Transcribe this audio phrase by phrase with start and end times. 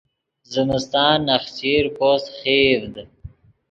[0.53, 2.95] زمستان نخچیر پوست خیڤد